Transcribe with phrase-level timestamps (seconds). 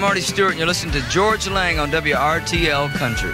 [0.00, 3.32] I'm Marty Stuart, and you're listening to Georges Lang on WRTL Country.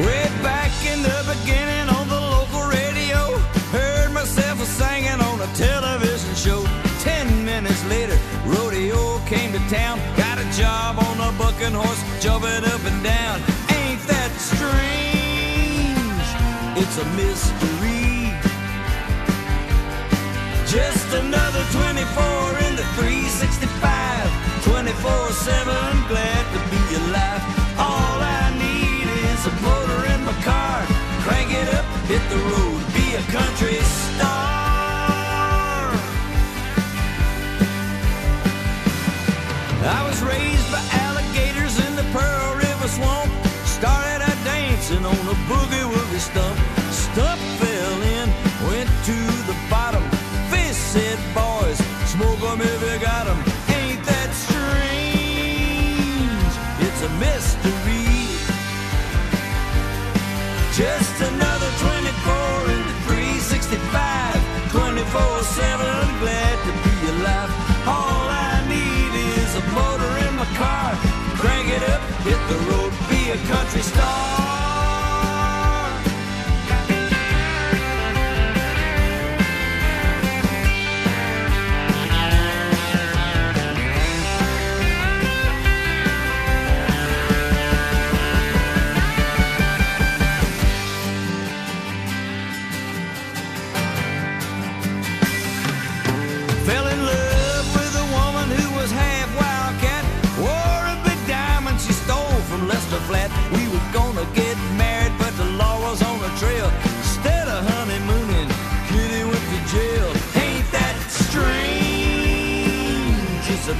[0.00, 3.36] Way back in the beginning on the local radio,
[3.70, 6.64] heard myself singing on a television show.
[7.00, 12.64] Ten minutes later, rodeo came to town, got a job on a bucking horse, jumping
[12.64, 13.55] up and down.
[16.96, 18.32] A mystery.
[20.64, 21.92] Just another 24
[22.64, 24.64] in the 365.
[24.64, 25.76] 24 7,
[26.08, 27.44] glad to be alive.
[27.76, 30.88] All I need is a motor in my car.
[31.20, 35.92] Crank it up, hit the road, be a country star.
[39.84, 43.30] I was raised by alligators in the Pearl River swamp.
[43.66, 46.20] Started out dancing on a boogie woogie.
[46.20, 46.55] Stump
[60.76, 64.70] Just another 24 in the 365.
[64.72, 67.48] 24 7, glad to be alive.
[67.88, 70.92] All I need is a motor in my car.
[71.40, 74.55] Crank it up, hit the road, be a country star.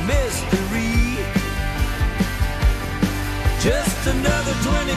[0.04, 1.16] Mystery.
[3.60, 4.95] Just another 24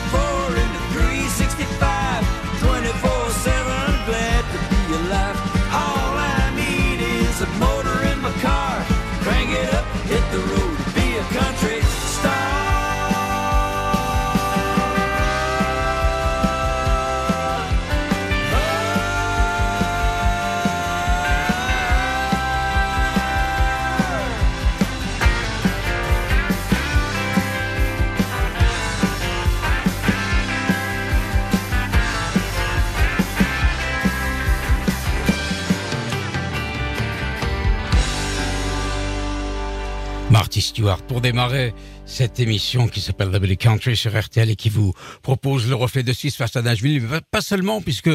[40.69, 41.73] Stewart pour démarrer
[42.09, 46.11] cette émission qui s'appelle W Country sur RTL et qui vous propose le reflet de
[46.11, 48.09] ce qui se passe à Nashville, pas seulement puisque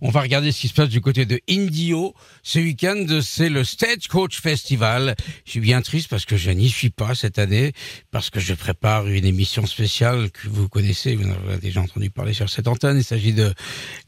[0.00, 2.14] on va regarder ce qui se passe du côté de Indio.
[2.44, 5.16] Ce week-end, c'est le Stagecoach Festival.
[5.44, 7.72] Je suis bien triste parce que je n'y suis pas cette année,
[8.12, 12.08] parce que je prépare une émission spéciale que vous connaissez, vous en avez déjà entendu
[12.08, 12.98] parler sur cette antenne.
[12.98, 13.52] Il s'agit de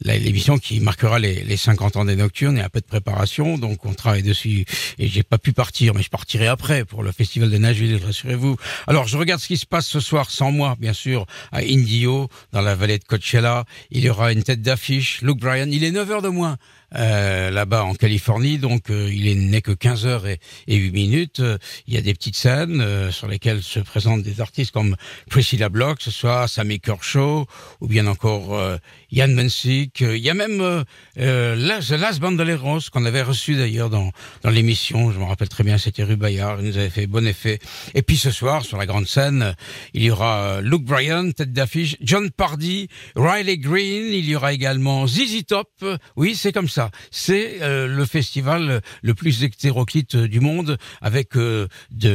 [0.05, 3.85] l'émission qui marquera les, les 50 ans des Nocturnes et un peu de préparation, donc
[3.85, 4.65] on travaille dessus
[4.97, 8.55] et j'ai pas pu partir, mais je partirai après pour le festival de Nashville, rassurez-vous.
[8.87, 12.29] Alors je regarde ce qui se passe ce soir sans moi, bien sûr, à Indio,
[12.51, 13.65] dans la vallée de Coachella.
[13.91, 15.71] Il y aura une tête d'affiche, Luke Bryan.
[15.71, 16.57] Il est 9 heures de moins
[16.95, 18.57] euh, là-bas en Californie.
[18.57, 21.39] Donc, euh, il est né que 15 heures et, et 8 minutes.
[21.39, 21.57] Euh,
[21.87, 24.95] Il y a des petites scènes sur lesquelles se présentent des artistes comme
[25.29, 27.45] Priscilla Block, ce soit Sammy Kershaw
[27.81, 28.77] ou bien encore
[29.13, 30.01] Mensick.
[30.01, 30.83] Euh, Il y a même euh,
[31.19, 34.11] euh, Las, Las Bandoleros qu'on avait reçu d'ailleurs dans,
[34.41, 35.11] dans l'émission.
[35.11, 36.59] Je me rappelle très bien, c'était Rue Bayard.
[36.61, 37.59] Il nous avait fait bon effet.
[37.93, 39.55] Et puis ce soir, sur la grande scène,
[39.93, 44.05] il y aura euh, Luke Bryan, tête d'affiche, John Pardy, Riley Green.
[44.13, 45.69] Il y aura également ZZ Top.
[46.15, 46.89] Oui, c'est comme ça.
[47.11, 51.69] C'est euh, le festival le plus hétéroclite du monde avec de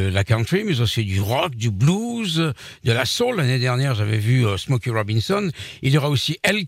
[0.08, 2.52] la country, mais aussi du rock, du blues,
[2.84, 3.36] de la soul.
[3.36, 5.50] L'année dernière, j'avais vu Smokey Robinson.
[5.82, 6.66] Il y aura aussi El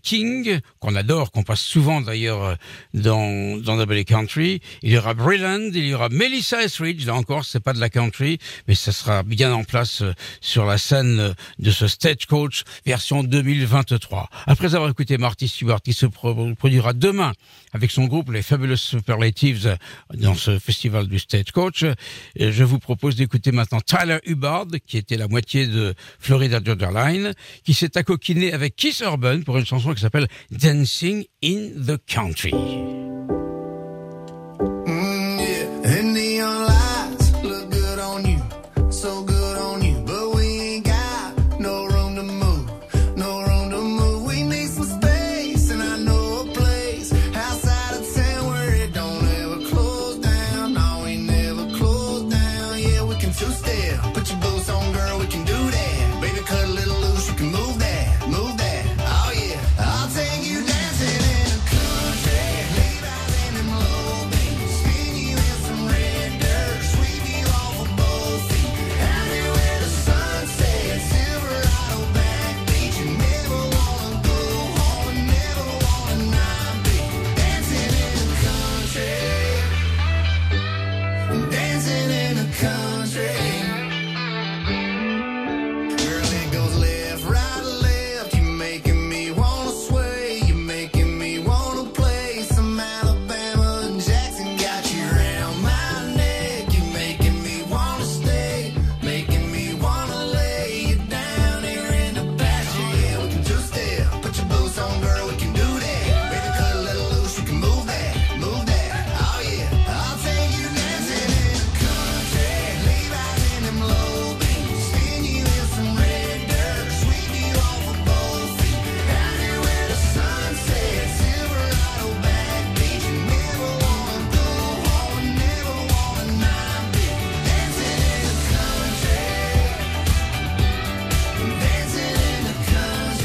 [0.79, 2.55] Qu'on adore, qu'on passe souvent d'ailleurs euh,
[2.93, 4.61] dans, dans Double Country.
[4.83, 7.05] Il y aura Brilland, il y aura Melissa Etheridge.
[7.05, 10.65] Là encore, c'est pas de la country, mais ça sera bien en place euh, sur
[10.65, 14.29] la scène euh, de ce Stagecoach version 2023.
[14.47, 17.33] Après avoir écouté Marty Stewart, qui se pro- produira demain
[17.73, 19.77] avec son groupe les Fabulous Superlatives
[20.13, 21.93] dans ce festival du Stagecoach, euh,
[22.37, 27.33] je vous propose d'écouter maintenant Tyler Hubbard, qui était la moitié de Florida Georgia Line,
[27.63, 32.53] qui s'est accoquiné avec Kiss Urban pour une chanson qui s'appelle Dancing in the Country.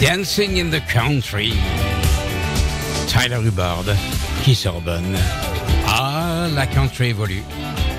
[0.06, 1.52] Dancing in the Country.
[3.08, 3.86] Tyler Hubbard,
[4.44, 5.02] Kiss Urban.
[5.88, 7.42] Ah, la country évolue.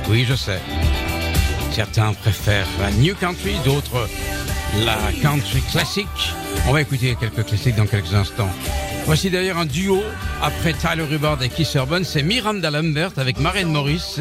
[0.08, 0.62] Oui, je sais.
[1.70, 4.08] Certains préfèrent la New Country, d'autres
[4.86, 6.34] la country classique.
[6.70, 8.50] On va écouter quelques classiques dans quelques instants.
[9.06, 10.02] Voici d'ailleurs un duo
[10.42, 14.16] après Tyler Hubbard et Kiss Urban, c'est Miranda Lambert avec Maren Morris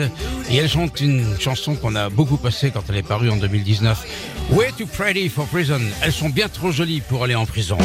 [0.51, 4.36] et elle chante une chanson qu'on a beaucoup passée quand elle est parue en 2019.
[4.51, 5.81] Way too pretty for prison?
[6.03, 7.79] Elles sont bien trop jolies pour aller en prison.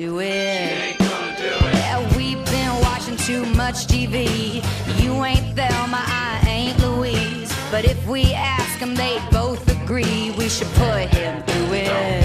[0.00, 1.74] Ain't gonna do it.
[1.74, 4.62] Yeah, we've been watching too much TV.
[5.02, 7.52] You ain't Thelma, I ain't Louise.
[7.70, 12.23] But if we ask them, they'd both agree we should put him through it.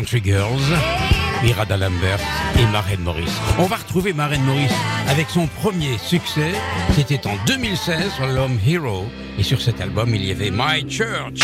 [0.00, 0.62] Country girls,
[1.42, 2.20] Mirada Lambert
[2.58, 3.30] et Maren Morris.
[3.58, 4.72] On va retrouver Maren Morris
[5.08, 6.52] avec son premier succès,
[6.94, 9.04] c'était en 2016 sur l'album Hero,
[9.38, 11.40] et sur cet album il y avait My Church.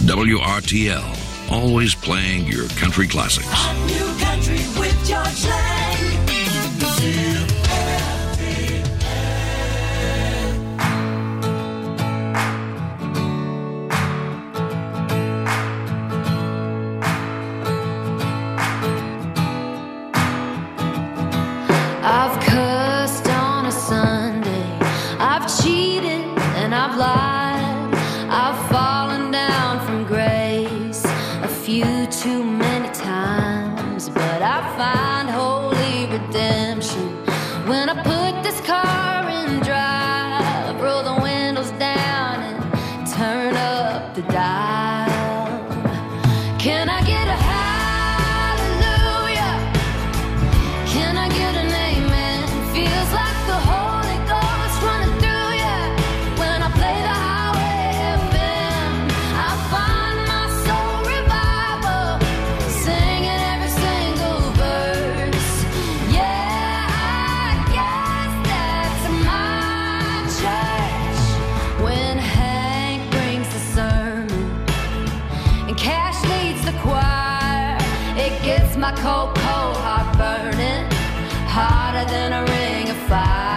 [0.00, 1.02] WRTL,
[1.48, 3.46] always playing your country classics.
[78.48, 80.86] Gets my cold, cold heart burning,
[81.54, 83.47] hotter than a ring of fire.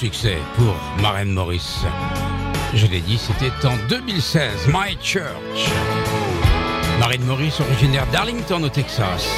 [0.00, 1.84] Succès pour Maren Morris.
[2.72, 5.68] Je l'ai dit, c'était en 2016, My Church.
[6.98, 9.28] Maren Morris, originaire d'Arlington au Texas.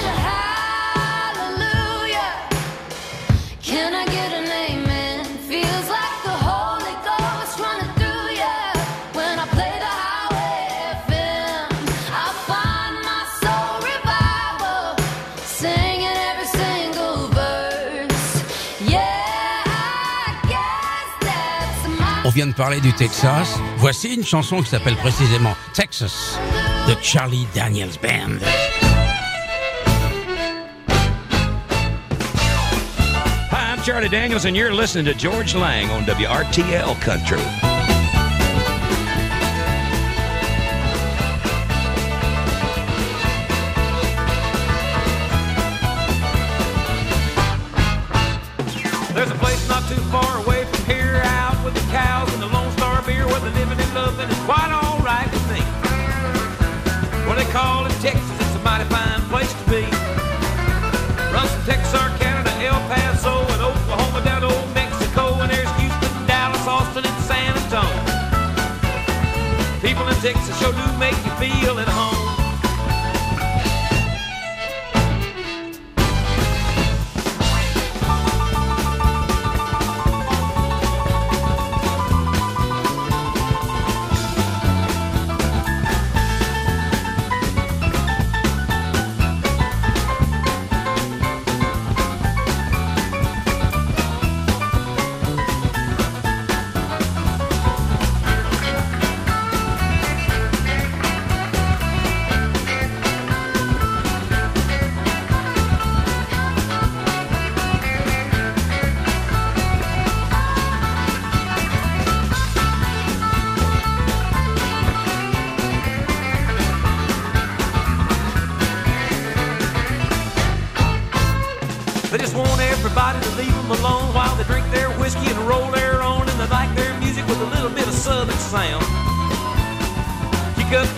[22.33, 23.59] Vient de parler du Texas.
[23.77, 26.39] Voici une chanson qui s'appelle précisément Texas
[26.89, 28.39] de Charlie Daniels Band.
[33.51, 37.43] Hi, I'm Charlie Daniels, and you're listening to George Lang on WRTL Country.
[49.15, 50.62] There's a place not too far away
[51.65, 54.99] with the cows and the Lone Star beer, where they're living and it's quite all
[54.99, 55.61] right with me.
[57.27, 59.83] What they call it Texas, it's a mighty fine place to be.
[61.31, 66.27] Runs from Texarkana to El Paso and Oklahoma down to Old Mexico, and there's Houston,
[66.27, 68.03] Dallas, Austin, and San Antonio.
[69.81, 72.22] People in Texas sure do make you feel at home.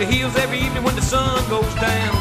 [0.06, 2.14] the hills every evening when the sun goes down.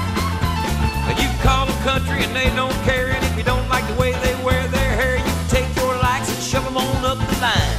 [1.09, 3.11] And you call them country and they don't care.
[3.11, 5.95] And if you don't like the way they wear their hair, you can take your
[5.97, 7.77] likes and shove them on up the line.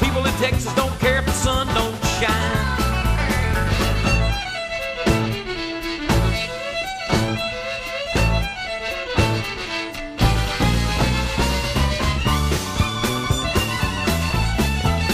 [0.00, 2.54] People in Texas don't care if the sun don't shine.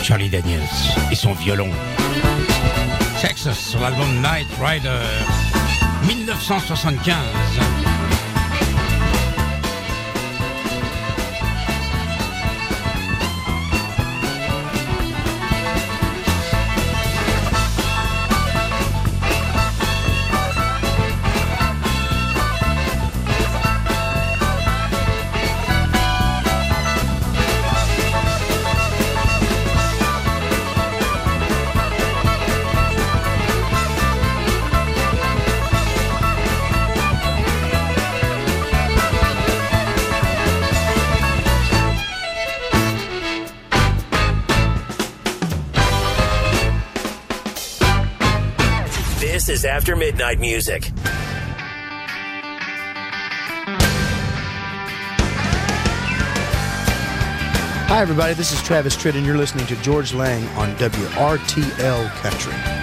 [0.03, 1.71] Charlie Daniels et son violon.
[3.23, 4.99] Texas sur l'album Night Rider
[6.09, 7.82] 1975.
[49.65, 50.91] After Midnight Music.
[57.87, 58.35] Hi, everybody.
[58.35, 62.82] This is Travis Tritt, and you're listening to Georges Lang on WRTL Country.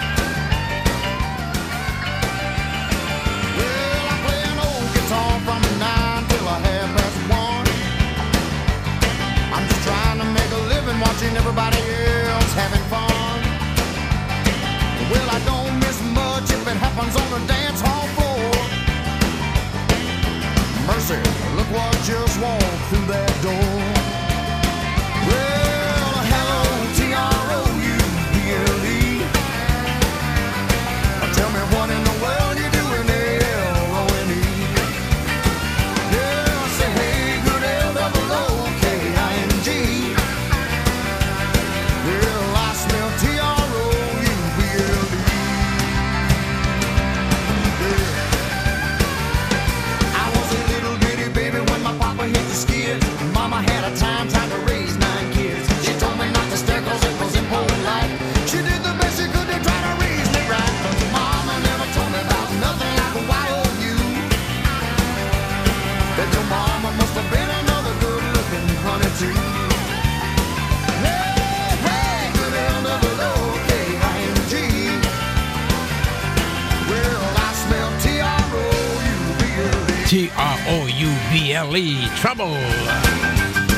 [81.70, 82.56] T-R-O-U-B-L-E, E, Trouble.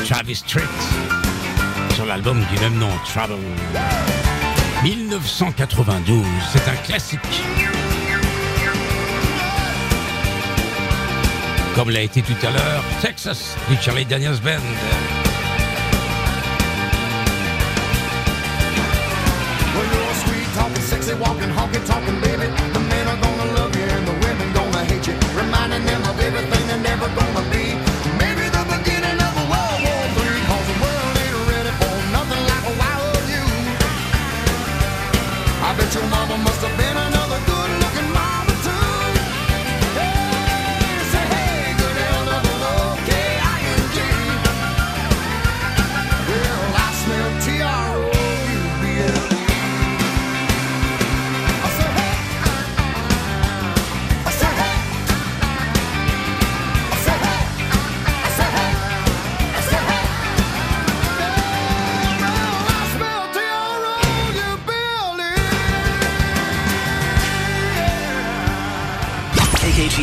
[0.05, 0.63] Travis Tritt
[1.93, 3.39] sur l'album du même nom, Trouble.
[4.83, 7.19] 1992, c'est un classique.
[11.75, 14.59] Comme l'a été tout à l'heure, Texas du Charlie Daniels Band.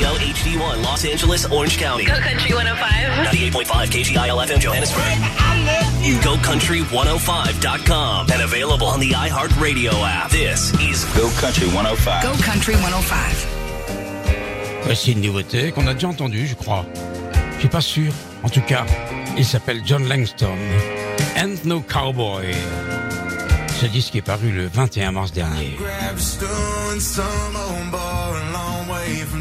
[0.01, 2.07] KKGL HD1 Los Angeles, Orange County.
[2.07, 2.81] Go Country 105.
[3.33, 5.03] 98.5 KGIL FM Johannesburg.
[6.23, 10.31] GoCountry105.com and available on the iHeartRadio app.
[10.31, 12.23] This is Go Country 105.
[12.23, 13.47] Go Country 105.
[14.85, 16.87] Voici une nouveauté qu'on a déjà entendue, je crois.
[17.57, 18.11] Je suis pas sûr.
[18.43, 18.87] En tout cas,
[19.37, 20.57] il s'appelle John Langston.
[21.37, 22.55] And No Cowboy.
[23.79, 25.77] Ce disque est paru le 21 mars dernier.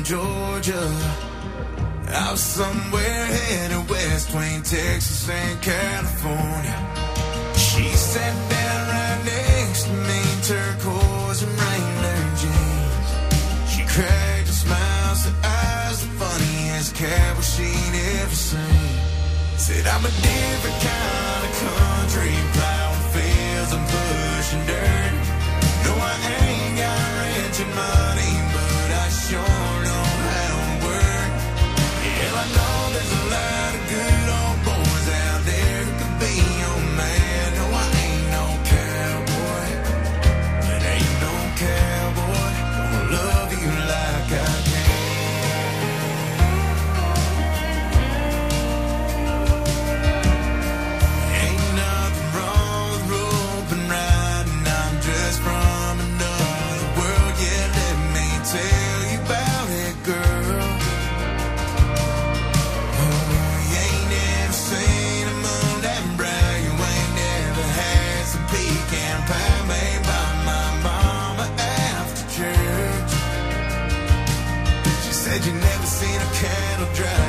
[0.04, 0.86] Georgia.
[2.10, 6.78] Out somewhere headed west between Texas and California.
[7.56, 13.10] She sat down right next to me, turquoise and Wrangler jeans.
[13.72, 18.90] She cracked a smile, said eyes the funniest cowboy she'd ever seen.
[19.58, 25.14] Said I'm a different kind of country, plowing fields and pushing dirt.
[25.86, 29.79] No, I ain't got rich and money, but I sure
[32.40, 32.79] I know
[75.40, 77.29] Said you never seen a candle dry.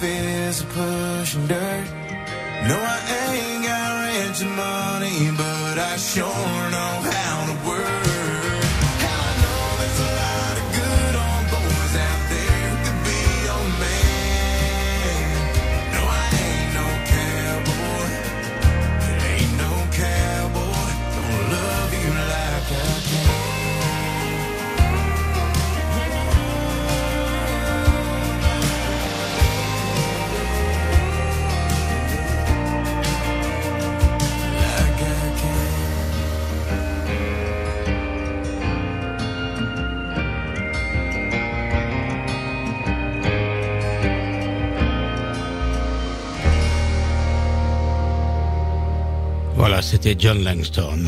[0.00, 1.86] Fears of pushing dirt.
[2.66, 2.98] No, I
[3.30, 6.77] ain't got rich money, but I sure know
[49.90, 51.02] c'était John Langston.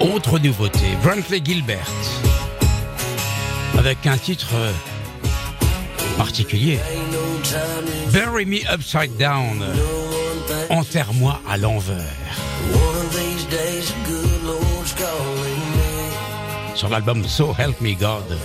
[0.00, 1.88] Autre nouveauté, Brantley Gilbert.
[3.78, 4.72] Avec un titre euh,
[6.18, 6.78] particulier.
[8.12, 9.64] Bury me upside down.
[10.68, 12.04] Enterre-moi à l'envers.
[16.74, 18.38] Sur l'album So Help Me God.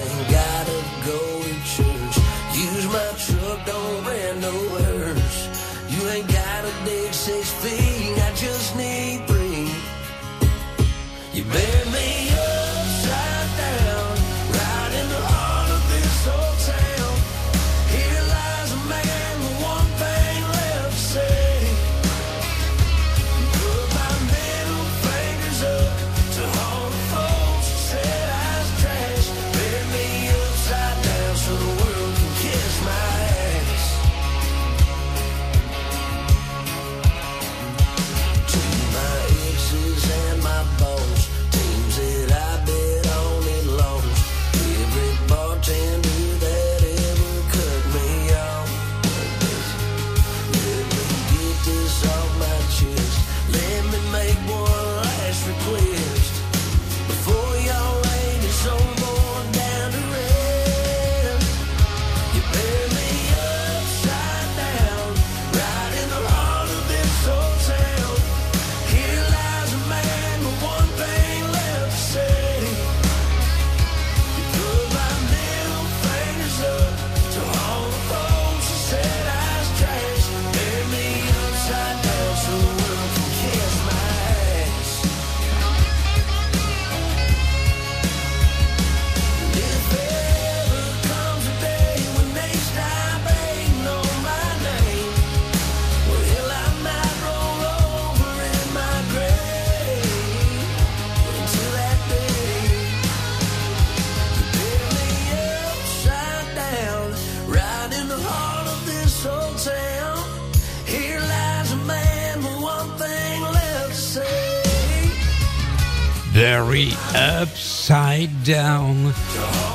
[118.20, 119.14] Upside Down.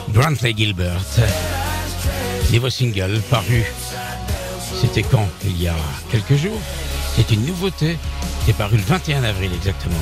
[0.08, 1.00] Brantley Gilbert.
[2.52, 3.64] Nouveau single paru.
[4.80, 5.26] C'était quand?
[5.44, 5.74] Il y a
[6.10, 6.60] quelques jours.
[7.16, 7.96] C'est une nouveauté.
[8.44, 9.94] C'est paru le 21 avril exactement.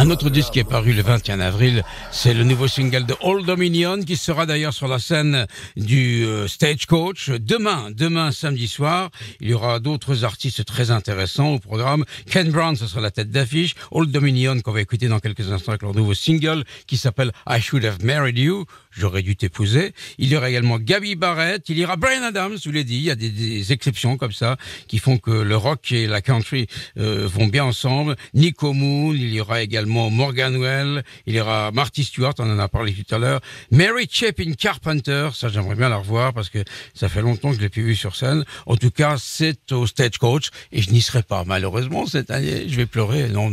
[0.00, 3.44] Un autre disque qui est paru le 21 avril, c'est le nouveau single de Old
[3.44, 9.10] Dominion qui sera d'ailleurs sur la scène du euh, Stagecoach demain, demain samedi soir.
[9.40, 12.06] Il y aura d'autres artistes très intéressants au programme.
[12.30, 13.74] Ken Brown, ce sera la tête d'affiche.
[13.90, 17.60] Old Dominion qu'on va écouter dans quelques instants avec leur nouveau single qui s'appelle I
[17.60, 18.64] Should Have Married You.
[18.90, 19.92] J'aurais dû t'épouser.
[20.16, 21.68] Il y aura également Gabby Barrett.
[21.68, 22.96] Il y aura Brian Adams, je vous l'ai dit.
[22.96, 24.56] Il y a des, exceptions comme ça
[24.88, 28.16] qui font que le rock et la country euh, vont bien ensemble.
[28.32, 29.12] Nico Moon.
[29.12, 31.02] Il y aura également Morgan Well.
[31.26, 32.34] Il y aura Marty Stewart.
[32.38, 33.40] On en a parlé tout à l'heure.
[33.70, 35.30] Mary Chapin Carpenter.
[35.34, 37.96] Ça, j'aimerais bien la revoir parce que ça fait longtemps que je l'ai plus vue
[37.96, 38.44] sur scène.
[38.66, 41.44] En tout cas, c'est au Stagecoach et je n'y serai pas.
[41.46, 43.28] Malheureusement, cette année, je vais pleurer.
[43.28, 43.50] Non,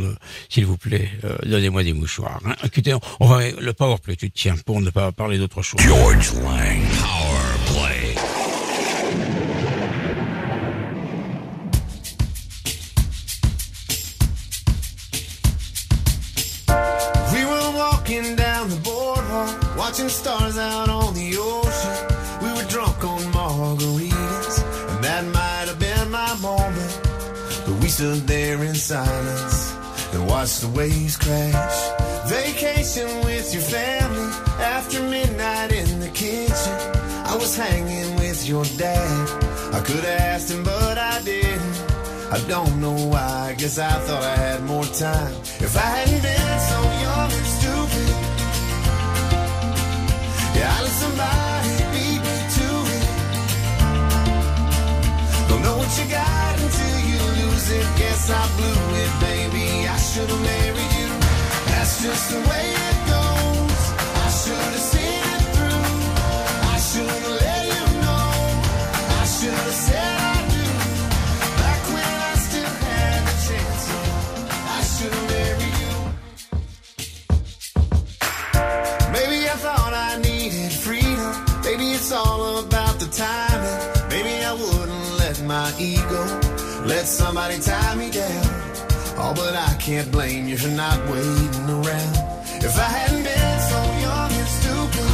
[0.49, 2.39] s'il vous plaît, euh, donnez-moi des mouchoirs.
[2.45, 2.55] hein.
[2.63, 5.79] Écoutez, on va le powerplay, tu tiens, pour ne pas parler d'autre chose.
[5.81, 6.86] George Lang.
[18.07, 22.41] Walking down the boardwalk, watching stars out on the ocean.
[22.41, 27.01] We were drunk on margaritas, and that might have been my moment.
[27.65, 29.73] But we stood there in silence
[30.13, 32.29] and watched the waves crash.
[32.29, 34.31] Vacation with your family
[34.63, 36.77] after midnight in the kitchen.
[37.25, 39.73] I was hanging with your dad.
[39.73, 41.97] I could have asked him, but I didn't.
[42.31, 43.49] I don't know why.
[43.49, 45.33] I guess I thought I had more time.
[45.59, 46.36] If I hadn't been
[57.97, 59.87] guess I blew it, baby.
[59.87, 61.09] I should have married you.
[61.71, 63.81] That's just the way it goes.
[64.25, 65.87] I should have seen it through.
[66.73, 68.27] I should have let you know.
[69.21, 70.65] I should have said I do.
[71.61, 73.83] Back when I still had the chance.
[74.75, 75.95] I should have married you.
[79.15, 81.33] Maybe I thought I needed freedom.
[81.63, 83.96] Maybe it's all about the timing.
[85.67, 86.23] My ego
[86.85, 88.45] let somebody tie me down.
[89.19, 92.15] Oh, but I can't blame you for not waiting around.
[92.67, 95.11] If I hadn't been so young and stupid,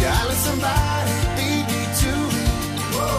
[0.00, 2.52] yeah, I let somebody beat me to it.
[2.94, 3.16] Whoa,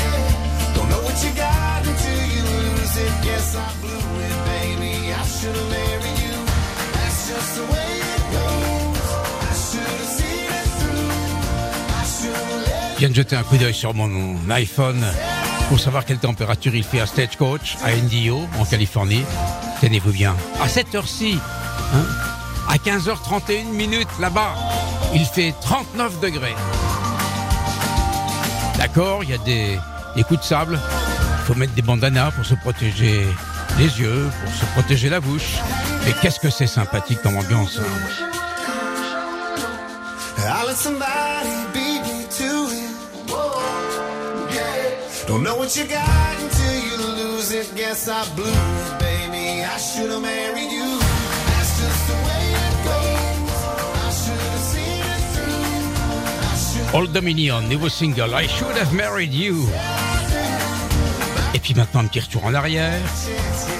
[0.00, 0.74] yeah.
[0.74, 3.12] Don't know what you got until you lose it.
[3.26, 4.94] Guess I blew it, baby.
[5.12, 6.36] I should have married you.
[6.96, 7.91] That's just the way
[13.02, 15.04] viens de jeter un coup d'œil sur mon iPhone
[15.68, 19.24] pour savoir quelle température il fait à Stagecoach, à NDO, en Californie.
[19.80, 20.36] Tenez-vous bien.
[20.62, 21.36] À cette heure-ci,
[21.94, 22.04] hein,
[22.68, 24.54] à 15h31 minutes là-bas,
[25.16, 26.54] il fait 39 degrés.
[28.78, 29.80] D'accord, il y a des,
[30.22, 30.78] coups de sable.
[30.78, 33.26] Il faut mettre des bandanas pour se protéger
[33.78, 35.56] les yeux, pour se protéger la bouche.
[36.06, 37.80] Et qu'est-ce que c'est sympathique comme ambiance.
[37.80, 38.22] hein.
[45.26, 47.72] Don't know what you got until you lose it.
[47.76, 49.62] Guess I blew it, baby.
[49.62, 50.98] I should have married you.
[51.46, 53.52] That's just the way it goes.
[53.94, 56.98] I should have seen it through.
[56.98, 59.68] Old Dominion, nouveau single, I Should Have Married You.
[61.54, 63.00] Et puis maintenant, un petit retour en arrière.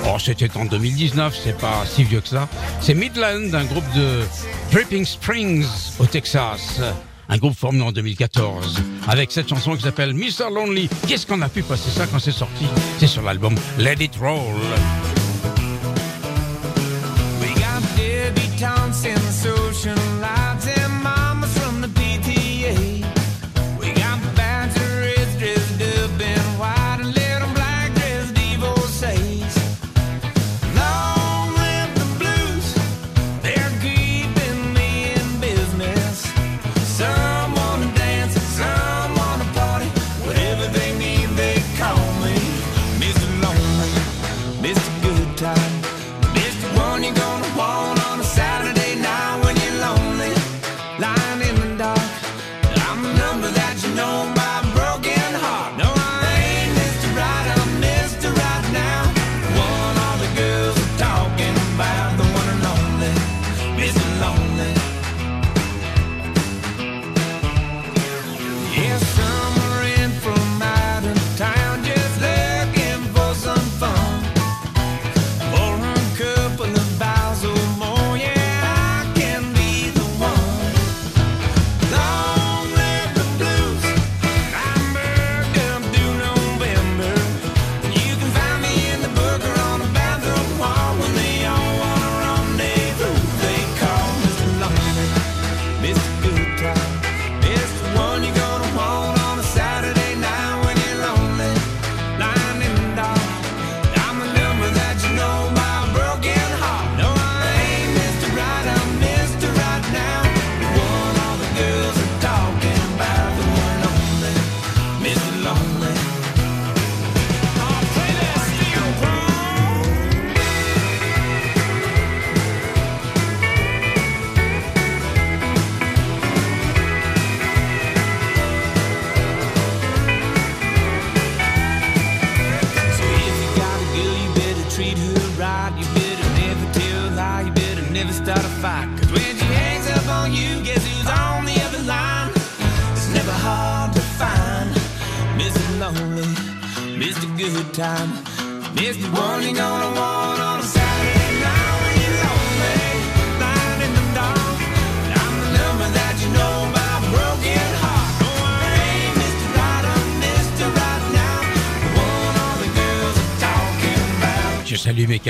[0.06, 2.48] Oh, c'était en 2019, c'est pas si vieux que ça.
[2.80, 4.20] C'est Midland, un groupe de
[4.70, 5.66] Dripping Springs
[5.98, 6.80] au Texas.
[7.32, 8.82] Un groupe formé en 2014.
[9.08, 10.52] Avec cette chanson qui s'appelle Mr.
[10.54, 10.90] Lonely.
[11.08, 12.66] Qu'est-ce qu'on a pu passer ça quand c'est sorti?
[12.98, 14.60] C'est sur l'album Let It Roll.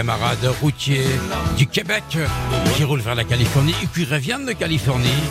[0.03, 1.07] Camarades routiers
[1.57, 2.03] du Québec
[2.75, 5.23] qui roulent vers la Californie et qui reviennent de Californie.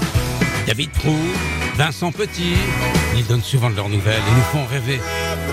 [0.66, 1.18] David Prou,
[1.76, 2.54] Vincent Petit,
[3.18, 5.02] ils donnent souvent de leurs nouvelles et nous font rêver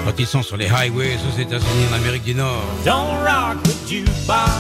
[0.05, 2.63] quand ils sont sur les highways aux États-Unis en Amérique du Nord.
[2.85, 4.53] Don't rock the jukebox.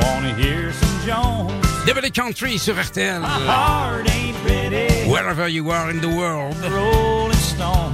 [0.00, 1.52] Wanna hear some Jones?
[1.84, 3.20] Devil Country sur RTL.
[3.20, 5.06] My heart ain't ready.
[5.06, 6.56] Wherever you are in the world.
[6.62, 7.92] Rolling Stone.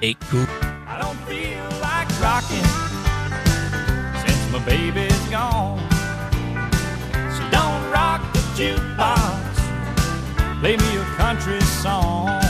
[0.00, 0.48] Écoute.
[0.86, 1.58] I don't feel
[2.22, 2.87] rocking since
[4.52, 5.78] my baby's gone.
[7.34, 9.54] So don't rock the jukebox,
[10.60, 12.40] play me a country song.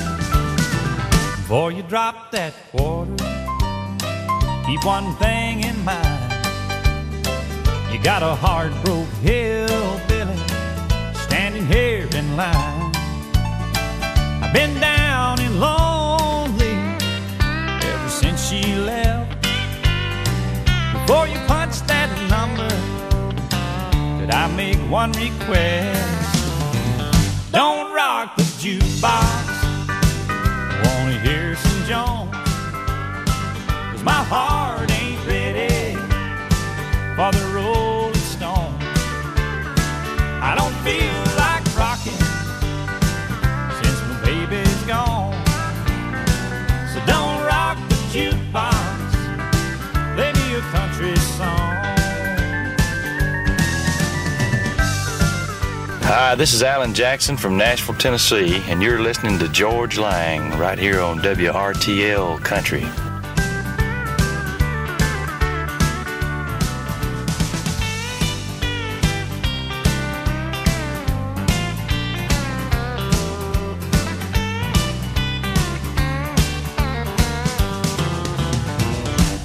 [1.37, 3.17] Before you drop that quarter,
[4.67, 6.33] keep one thing in mind.
[7.93, 10.37] You got a hard broke hillbilly
[11.27, 12.93] standing here in line.
[14.43, 15.98] I've been down in lonely
[21.09, 22.69] Before you punch that number,
[24.21, 26.37] could I make one request?
[27.51, 29.49] Don't rock the jukebox.
[29.89, 32.37] I wanna hear some Jones.
[33.91, 35.97] Cause my heart ain't ready
[37.17, 37.88] for the Rolling
[56.11, 60.79] Hi, this is Alan Jackson from Nashville, Tennessee, and you're listening to Georges Lang right
[60.79, 62.83] here on WRTL Country.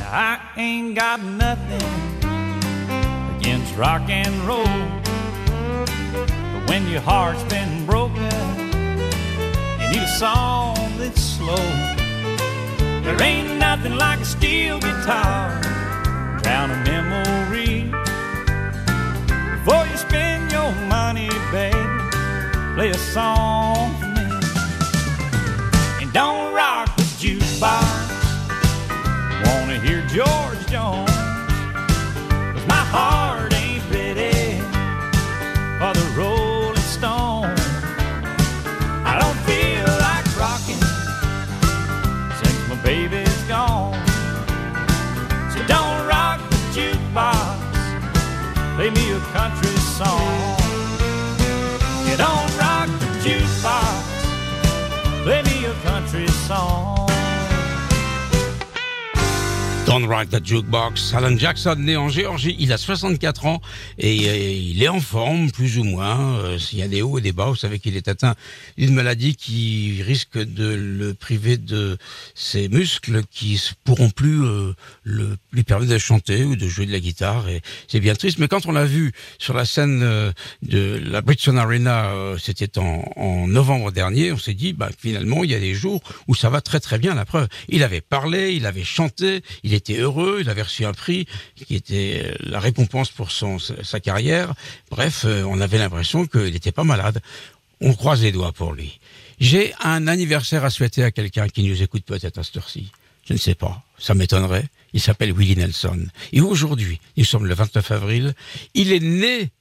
[0.09, 1.81] I ain't got nothing
[3.35, 4.92] against rock and roll.
[6.93, 8.21] Your heart's been broken,
[9.81, 11.55] you need a song that's slow.
[13.01, 15.59] There ain't nothing like a steel guitar,
[16.43, 17.89] drown a memory.
[19.57, 21.75] Before you spend your money, baby,
[22.75, 24.29] play a song for me.
[25.99, 28.11] And don't rock the jukebox.
[29.47, 31.09] Wanna hear George Jones?
[32.53, 34.59] Cause my heart ain't ready
[35.79, 36.32] for the Rolling
[48.75, 50.57] play me a country song.
[52.07, 54.03] You don't rock the jukebox,
[55.23, 57.02] play me a country song.
[59.93, 61.13] Don't Rock the Jukebox.
[61.13, 63.61] Alan Jackson, né en Géorgie, il a 64 ans
[63.99, 66.39] et euh, il est en forme, plus ou moins.
[66.39, 67.45] Euh, Il y a des hauts et des bas.
[67.45, 68.33] Vous savez qu'il est atteint
[68.75, 71.99] d'une maladie qui risque de le priver de
[72.33, 74.73] ses muscles qui ne pourront plus euh,
[75.05, 77.47] lui permettre de chanter ou de jouer de la guitare.
[77.47, 78.39] Et c'est bien triste.
[78.39, 80.31] Mais quand on l'a vu sur la scène euh,
[80.63, 85.51] de la Bridgestone Arena, c'était en, en novembre dernier, on s'est dit, bah, finalement, il
[85.51, 87.13] y a des jours où ça va très très bien.
[87.13, 90.93] La preuve, il avait parlé, il avait chanté, il était heureux, il avait reçu un
[90.93, 94.53] prix qui était euh, la récompense pour son, sa carrière.
[94.89, 97.21] Bref, euh, on avait l'impression qu'il n'était pas malade.
[97.81, 98.99] On croise les doigts pour lui.
[99.39, 102.91] J'ai un anniversaire à souhaiter à quelqu'un qui nous écoute peut-être à cette heure-ci.
[103.25, 104.67] Je ne sais pas, ça m'étonnerait.
[104.93, 106.07] Il s'appelle Willie Nelson.
[106.31, 108.33] Et aujourd'hui, nous sommes le 29 avril,
[108.73, 109.51] il est né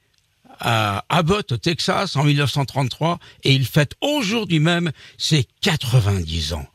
[0.60, 6.66] à Abbott, au Texas, en 1933, et il fête aujourd'hui même ses 90 ans.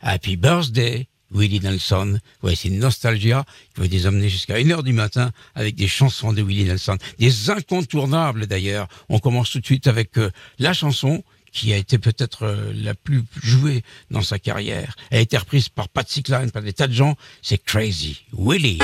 [0.00, 2.18] Happy birthday, Willie Nelson.
[2.40, 6.64] Voici Nostalgia, qui va les emmener jusqu'à 1h du matin avec des chansons de Willie
[6.64, 6.98] Nelson.
[7.18, 8.88] Des incontournables d'ailleurs.
[9.08, 11.22] On commence tout de suite avec euh, la chanson
[11.52, 14.96] qui a été peut-être euh, la plus jouée dans sa carrière.
[15.10, 17.16] Elle a été reprise par Patsy Cline, par des tas de gens.
[17.42, 18.22] C'est Crazy.
[18.32, 18.78] Willie.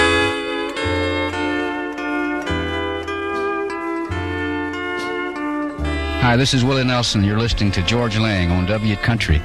[6.20, 7.24] Hi, this is Willie Nelson.
[7.24, 9.40] You're listening to George Lang on W Country.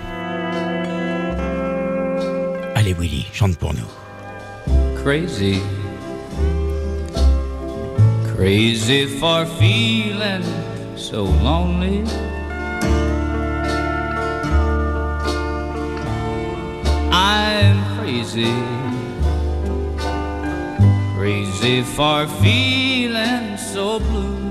[2.84, 3.88] Allez Willie, chante pour nous.
[5.02, 5.62] crazy.
[8.36, 10.44] Crazy for feeling
[10.98, 12.04] so lonely.
[17.10, 18.54] I'm crazy.
[21.16, 24.44] Crazy for feeling so blue.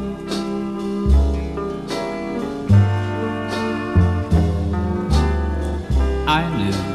[6.26, 6.91] I knew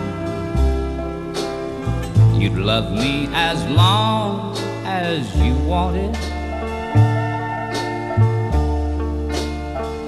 [2.58, 6.16] love me as long as you wanted.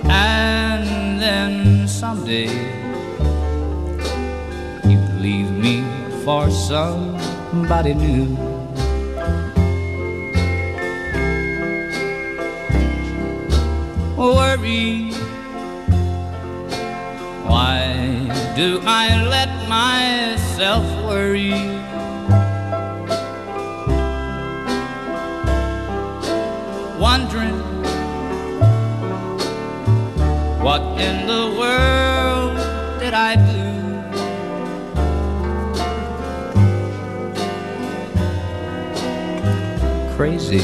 [0.09, 2.49] And then someday
[4.89, 5.83] you'd leave me
[6.23, 8.35] for somebody new.
[14.17, 15.11] Worry.
[17.47, 21.79] Why do I let myself worry?
[30.69, 32.57] What in the world
[32.99, 33.65] did I do?
[40.15, 40.59] Crazy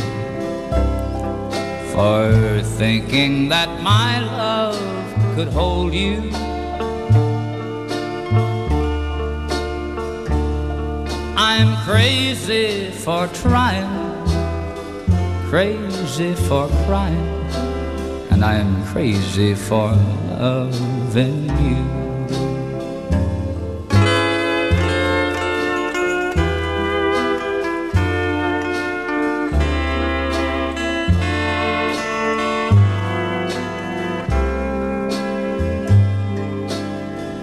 [1.92, 4.78] for thinking that my love
[5.34, 6.30] could hold you.
[11.36, 13.90] I'm crazy for trying,
[15.50, 17.45] crazy for crying,
[18.36, 19.94] and I'm crazy for
[20.38, 21.84] loving you.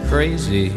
[0.08, 0.72] Crazy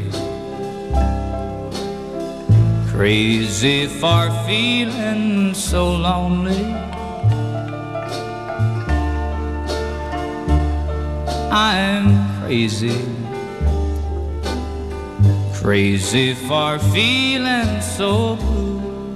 [2.88, 6.95] Crazy for feeling so lonely.
[11.58, 13.00] I'm crazy.
[15.54, 19.16] Crazy for feeling so blue.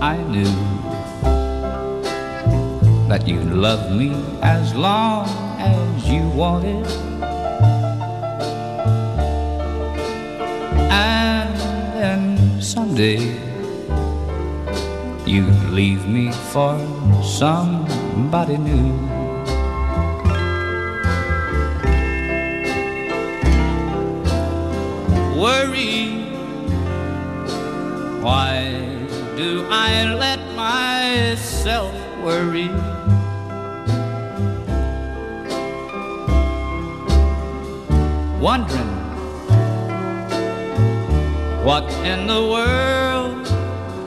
[0.00, 0.54] I knew
[3.08, 5.26] that you'd love me as long
[5.58, 6.86] as you wanted.
[10.92, 11.58] And
[11.98, 13.45] then someday
[15.26, 16.78] you'd leave me for
[17.22, 18.92] somebody new.
[25.36, 26.22] Worry,
[28.22, 28.70] why
[29.36, 32.70] do I let myself worry?
[38.40, 38.96] Wondering
[41.66, 43.44] what in the world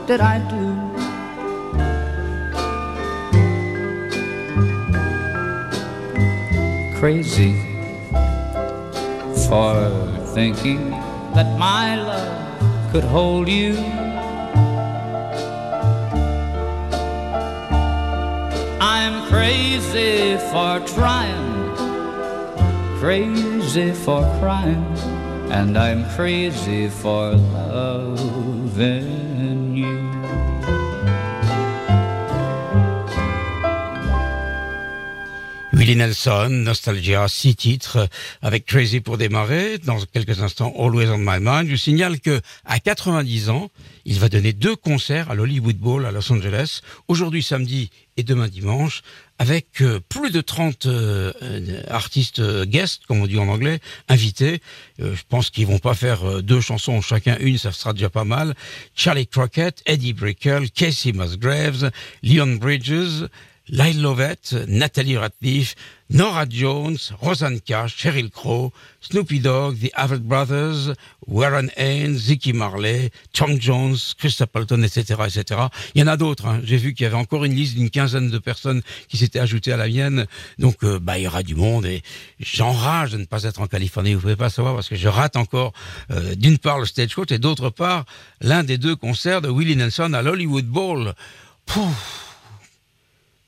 [0.06, 0.59] did I do?
[7.00, 7.54] Crazy
[9.48, 9.74] for
[10.34, 10.90] thinking
[11.34, 13.74] that my love could hold you.
[18.82, 21.74] I'm crazy for trying,
[22.98, 24.84] crazy for crying
[25.50, 29.19] and I'm crazy for loving
[35.80, 38.06] Willie Nelson, Nostalgia, six titres
[38.42, 39.78] avec Crazy pour démarrer.
[39.78, 41.70] Dans quelques instants, Always on My Mind.
[41.70, 43.70] Je signale que à 90 ans,
[44.04, 46.82] il va donner deux concerts à l'Hollywood Bowl à Los Angeles.
[47.08, 49.00] Aujourd'hui samedi et demain dimanche
[49.38, 53.80] avec euh, plus de 30 euh, euh, artistes euh, guests, comme on dit en anglais,
[54.06, 54.60] invités.
[55.00, 58.10] Euh, je pense qu'ils vont pas faire euh, deux chansons chacun une, ça sera déjà
[58.10, 58.54] pas mal.
[58.94, 61.90] Charlie Crockett, Eddie Brickell, Casey Musgraves,
[62.22, 63.28] Leon Bridges,
[63.70, 65.74] Lyle Lovett, Nathalie Ratliff,
[66.10, 70.94] Nora Jones, Rosanne Cash, Sheryl Crow, Snoopy Dogg, The Avett Brothers,
[71.28, 75.60] Warren Haynes, Ziggy Marley, Tom Jones, Chris Appleton, etc., etc.
[75.94, 76.46] Il y en a d'autres.
[76.46, 76.60] hein.
[76.64, 79.72] J'ai vu qu'il y avait encore une liste d'une quinzaine de personnes qui s'étaient ajoutées
[79.72, 80.26] à la mienne.
[80.58, 82.02] Donc, euh, bah, il y aura du monde et
[82.40, 84.14] j'enrage de ne pas être en Californie.
[84.14, 85.72] Vous pouvez pas savoir parce que je rate encore,
[86.10, 88.04] euh, d'une part, le Stagecoach et d'autre part,
[88.40, 91.14] l'un des deux concerts de Willie Nelson à l'Hollywood Bowl.
[91.66, 92.29] Pouf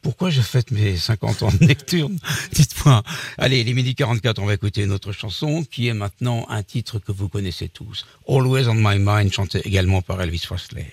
[0.03, 2.19] pourquoi je fête mes 50 ans de Necturne
[2.53, 3.03] Dites-moi.
[3.39, 6.99] Allez, les midi 44, on va écouter une autre chanson qui est maintenant un titre
[6.99, 8.05] que vous connaissez tous.
[8.29, 10.93] Always on my mind, chanté également par Elvis Presley.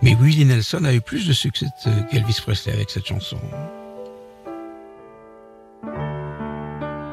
[0.00, 1.66] Mais Willie Nelson a eu plus de succès
[2.10, 3.38] qu'Elvis Presley avec cette chanson.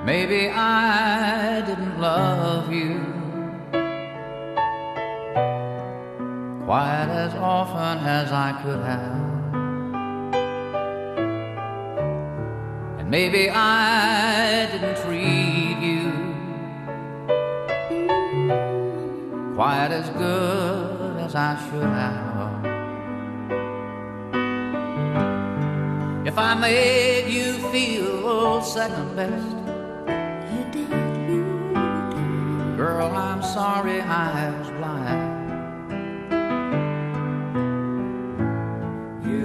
[0.05, 3.01] Maybe I didn't love you
[6.67, 9.24] quite as often as I could have.
[13.05, 16.11] And maybe I didn't treat you
[19.53, 22.65] quite as good as I should have.
[26.25, 29.55] If I made you feel second best,
[30.51, 30.89] you did,
[31.29, 31.43] you
[32.09, 32.75] did.
[32.75, 35.35] girl, I'm sorry I was blind.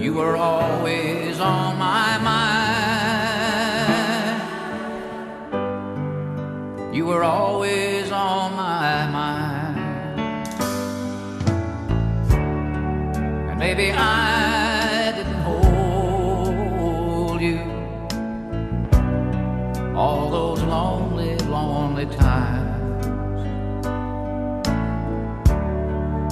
[0.03, 2.40] You were always on my mind.
[7.11, 10.21] were always on my mind.
[13.51, 17.59] And maybe I didn't hold you
[19.97, 23.07] all those lonely, lonely times.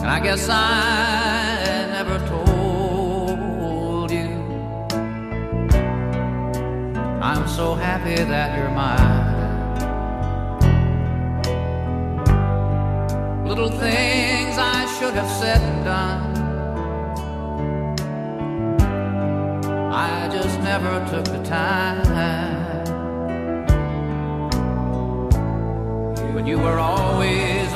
[0.01, 4.31] And I guess I never told you
[7.21, 9.18] I'm so happy that you're mine.
[13.49, 16.37] Little things I should have said and done.
[19.91, 22.03] I just never took the time.
[26.35, 27.68] But you were always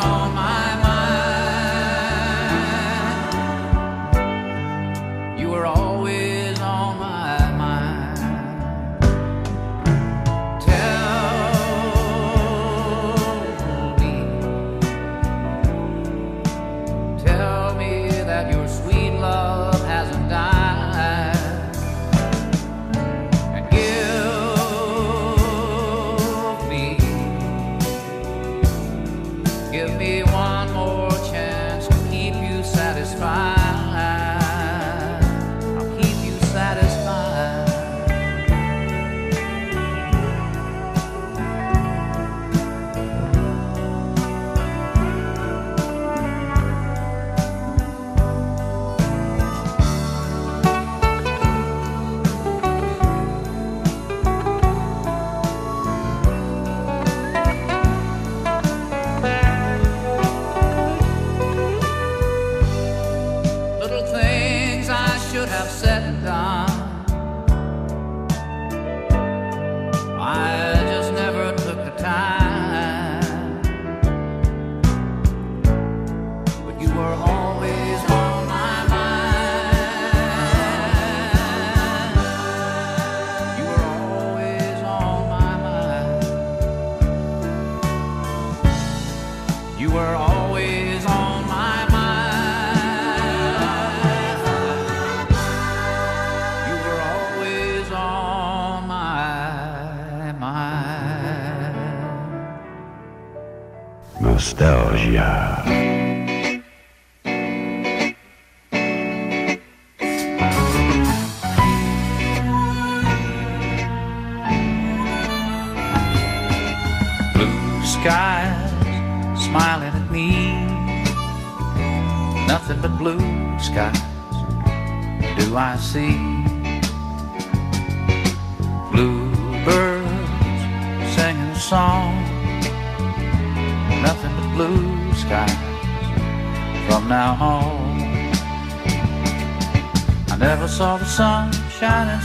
[104.53, 106.02] Nostalgia.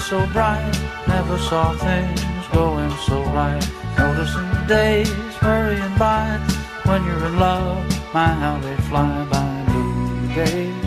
[0.08, 0.72] So bright.
[1.06, 2.22] Never saw things
[2.54, 3.62] going so right.
[3.98, 6.40] Noticing the days hurrying by.
[6.86, 7.84] When you're in love,
[8.14, 9.66] my how they fly by.
[9.68, 10.86] Blue days,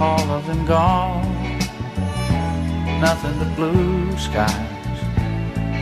[0.00, 1.28] all of them gone.
[3.02, 4.98] Nothing but blue skies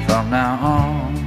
[0.06, 1.19] from now on.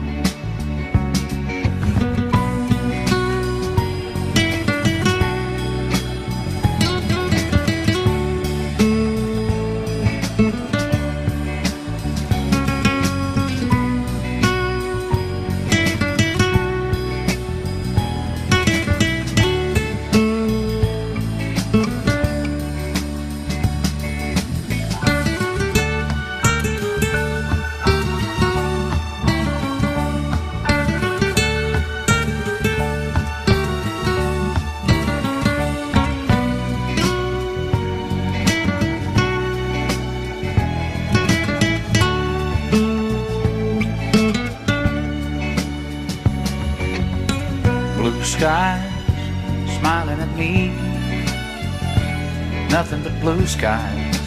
[52.70, 54.20] Nothing but blue skies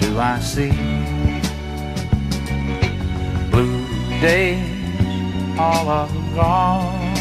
[0.00, 0.72] do I see.
[3.50, 3.86] Blue
[4.20, 7.14] days, all of them gone.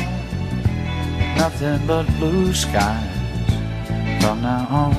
[1.38, 3.16] Nothing but blue skies
[4.22, 4.96] from now on.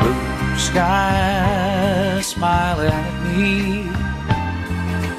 [0.00, 3.84] Blue skies smiling at me.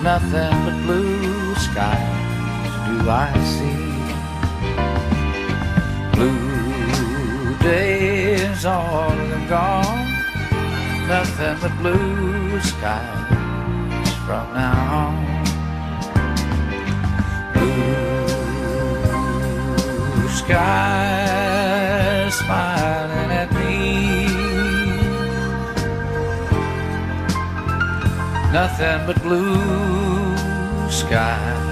[0.02, 2.20] Nothing but blue skies
[2.88, 3.89] do I see.
[6.20, 10.10] Blue days, all of them gone.
[11.08, 15.16] Nothing but blue skies from now on.
[17.54, 18.28] Blue
[20.28, 24.28] skies smiling at me.
[28.52, 30.36] Nothing but blue
[30.90, 31.69] skies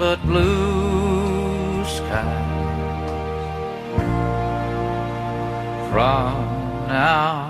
[0.00, 2.24] but blue skies
[5.90, 6.32] from
[6.88, 7.48] now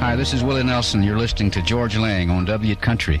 [0.00, 1.02] Hi, this is Willie Nelson.
[1.02, 3.20] You're listening to Georges Lang on W Country.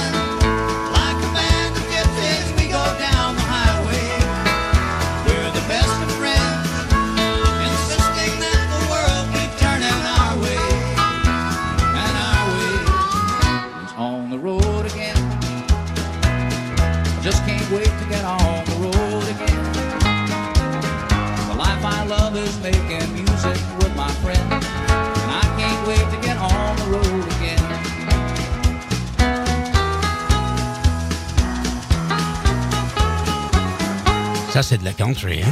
[34.71, 35.41] C'est de la country.
[35.43, 35.51] Hein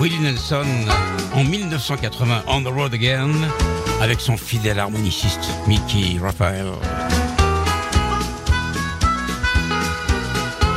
[0.00, 0.66] Willie Nelson,
[1.34, 3.30] en 1980, On the Road Again,
[4.00, 6.66] avec son fidèle harmoniciste, Mickey Raphael.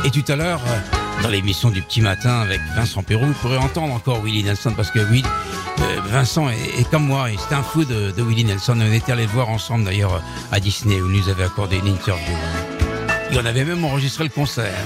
[0.04, 0.60] Et tout à l'heure,
[1.24, 4.92] dans l'émission du petit matin avec Vincent Perrault, vous pourrez entendre encore Willie Nelson, parce
[4.92, 5.24] que oui,
[5.80, 8.78] euh, Vincent est, comme moi, c'est un fou de, de Willie Nelson.
[8.80, 10.22] On était allés le voir ensemble d'ailleurs
[10.52, 12.36] à Disney, où il nous avait accordé une interview.
[13.32, 14.76] Et on avait même enregistré le concert.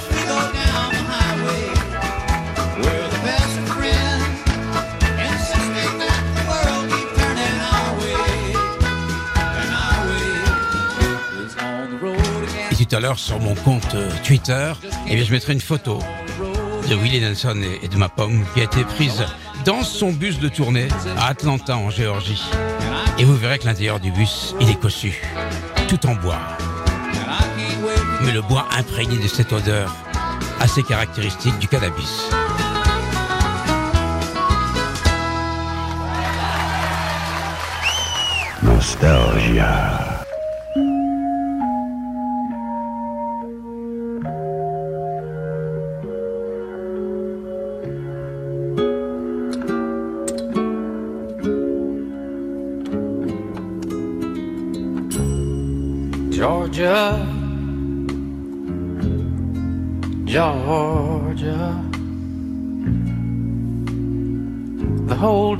[13.01, 14.72] À l'heure, sur mon compte euh, Twitter,
[15.09, 16.01] eh je mettrai une photo
[16.86, 19.24] de Willie Nelson et, de ma pomme qui a été prise
[19.64, 22.42] dans son bus de tournée à Atlanta, en Géorgie.
[23.18, 25.22] Et vous verrez que l'intérieur du bus, il est cossu,
[25.88, 26.40] tout en bois.
[28.22, 29.96] Mais le bois imprégné de cette odeur
[30.61, 32.28] assez caractéristique du cannabis.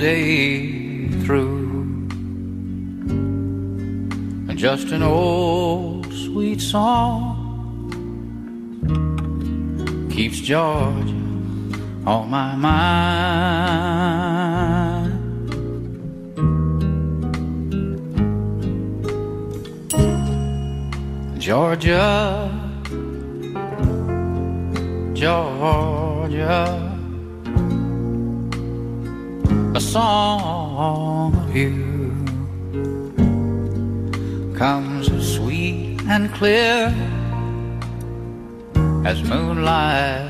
[0.01, 2.09] Day through.
[4.49, 7.37] And just an old sweet song
[10.11, 11.13] keeps Georgia
[12.07, 12.81] on my mind.
[21.39, 22.49] Georgia,
[25.13, 26.80] Georgia,
[29.81, 32.13] song of you
[34.55, 36.93] comes as sweet and clear
[39.05, 40.29] as moonlight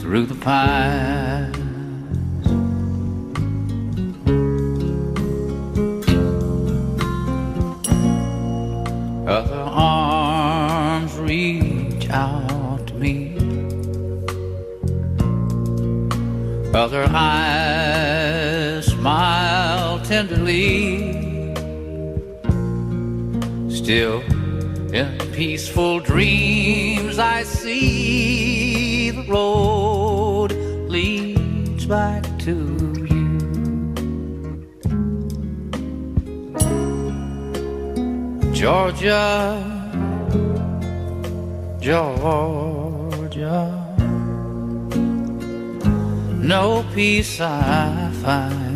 [0.00, 1.56] through the pines.
[9.28, 13.36] Other arms reach out to me.
[16.74, 17.87] Other eyes
[20.08, 21.12] tenderly.
[23.68, 24.20] Still,
[24.94, 30.52] in peaceful dreams, I see the road
[30.88, 32.54] leads back to
[33.12, 33.38] you.
[38.54, 39.62] Georgia,
[41.80, 43.60] Georgia,
[46.54, 48.67] no peace I find,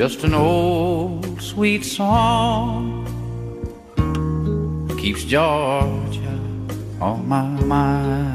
[0.00, 3.04] just an old sweet song
[4.98, 6.40] keeps Georgia
[7.02, 8.29] on my mind.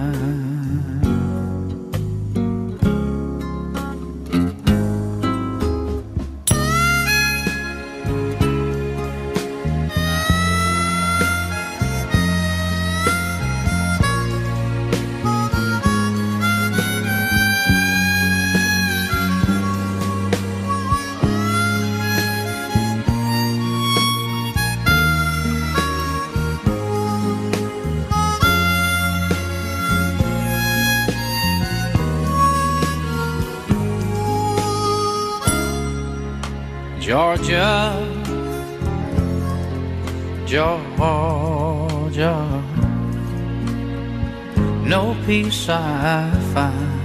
[45.26, 47.02] Peace I find,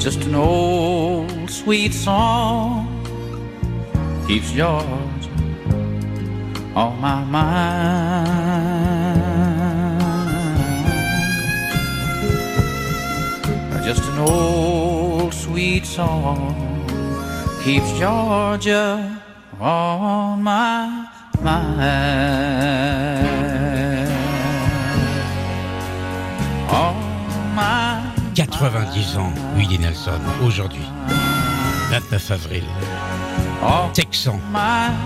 [0.00, 2.88] just an old sweet song
[4.26, 5.06] keeps Georgia
[6.74, 8.56] on my mind.
[13.84, 16.54] Just an old sweet song
[17.62, 19.20] keeps Georgia
[19.60, 21.06] on my
[21.42, 23.35] mind.
[28.36, 30.82] 90 ans, Willie Nelson, aujourd'hui,
[31.90, 32.64] 29 avril.
[33.94, 34.38] Texan,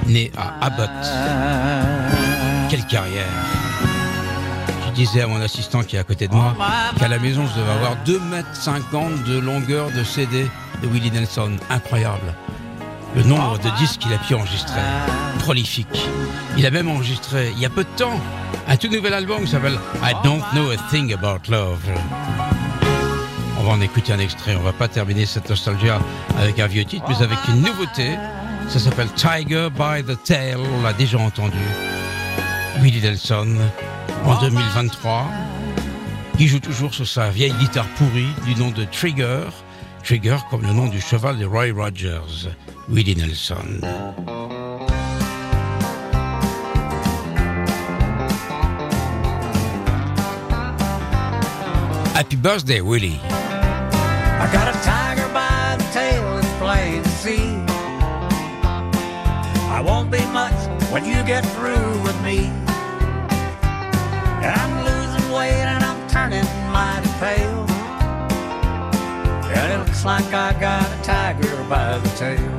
[0.09, 0.91] né à Abbott.
[2.69, 3.29] Quelle carrière
[4.85, 6.57] Je disais à mon assistant qui est à côté de moi
[6.99, 10.49] qu'à la maison, je devais avoir 2 mètres 50 de longueur de CD
[10.83, 11.53] de Willie Nelson.
[11.71, 12.35] Incroyable.
[13.15, 14.81] Le nombre de disques qu'il a pu enregistrer.
[15.39, 16.09] Prolifique.
[16.57, 18.19] Il a même enregistré, il y a peu de temps,
[18.67, 21.79] un tout nouvel album qui s'appelle I Don't Know a Thing About Love.
[23.61, 24.57] On va en écouter un extrait.
[24.57, 26.01] On va pas terminer cette nostalgia
[26.39, 28.17] avec un vieux titre, mais avec une nouveauté.
[28.71, 30.57] Ça s'appelle Tiger by the Tail.
[30.79, 31.59] On l'a déjà entendu.
[32.81, 33.59] Willie Nelson
[34.25, 35.27] en 2023,
[36.39, 39.51] qui joue toujours sur sa vieille guitare pourrie du nom de Trigger.
[40.03, 42.49] Trigger comme le nom du cheval de Roy Rogers.
[42.89, 43.81] Willie Nelson.
[52.15, 53.21] Happy birthday, Willie.
[54.41, 57.45] I got a tiger by the tail, it's plain to see.
[59.69, 60.59] I won't be much
[60.91, 62.47] when you get through with me.
[64.41, 67.67] And I'm losing weight and I'm turning mighty pale.
[69.53, 72.51] And it looks like I got a tiger by the tail.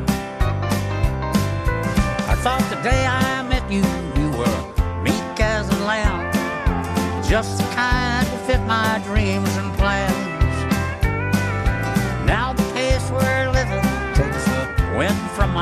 [2.29, 3.83] I thought the day I met you,
[4.21, 4.61] you were
[5.01, 6.31] meek as a lamb.
[7.27, 9.75] Just the kind to fit my dreams and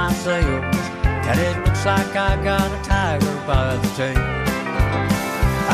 [0.10, 4.18] my sails, and it looks like I got a tiger by the tail.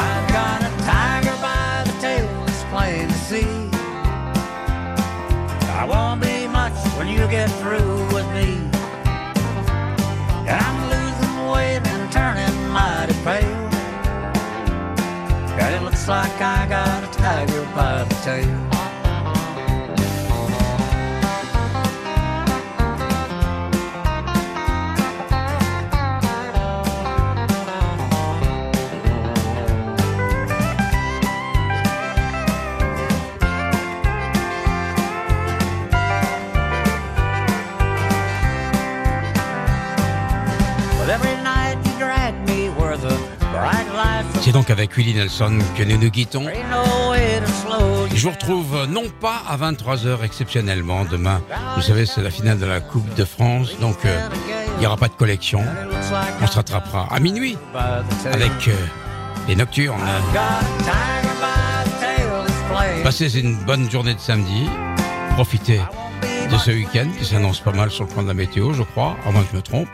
[0.03, 3.47] I got a tiger by the tail, it's plain to see.
[5.79, 8.49] I won't be much when you get through with me.
[10.49, 13.63] And I'm losing weight and turning mighty pale.
[15.61, 18.74] And it looks like I got a tiger by the tail.
[44.55, 50.23] Donc avec Willie Nelson que nous nous slow Je vous retrouve non pas à 23h
[50.23, 51.41] exceptionnellement demain.
[51.75, 54.29] Vous savez, c'est la finale de la Coupe de France, donc euh,
[54.77, 55.61] il n'y aura pas de collection.
[56.41, 57.57] On se rattrapera à minuit
[58.31, 58.71] avec euh,
[59.49, 59.99] les nocturnes.
[63.03, 64.69] Passez une bonne journée de samedi.
[65.31, 65.81] Profitez
[66.49, 69.17] de ce week-end qui s'annonce pas mal sur le plan de la météo, je crois,
[69.27, 69.89] à moins que je me trompe.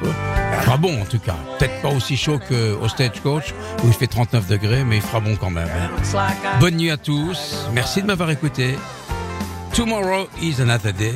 [0.63, 1.35] Fera bon en tout cas.
[1.59, 3.53] Peut-être pas aussi chaud qu'au Stagecoach
[3.83, 5.67] où il fait 39 degrés, mais il fera bon quand même.
[5.67, 5.89] hein.
[6.59, 7.67] Bonne nuit à tous.
[7.73, 8.75] Merci de m'avoir écouté.
[9.73, 11.13] Tomorrow is another day.